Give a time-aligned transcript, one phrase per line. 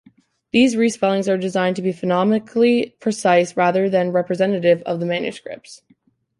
[0.51, 5.83] These respellings are designed to be phonemically precise rather than representative of the manuscripts.